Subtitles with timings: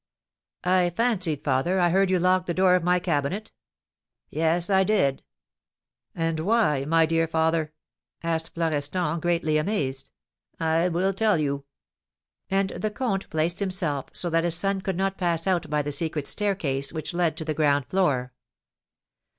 [0.63, 3.51] "I fancied, father, I heard you lock the door of my cabinet?"
[4.31, 5.21] "Yes, I did."
[6.15, 7.71] "And why, my dear father?"
[8.23, 10.09] asked Florestan, greatly amazed.
[10.59, 11.65] "I will tell you."
[12.49, 15.91] And the comte placed himself so that his son could not pass out by the
[15.91, 18.33] secret staircase which led to the ground floor.